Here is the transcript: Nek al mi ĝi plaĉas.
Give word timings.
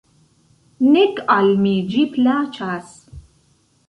Nek 0.95 1.19
al 1.33 1.49
mi 1.65 1.73
ĝi 1.91 2.05
plaĉas. 2.15 2.89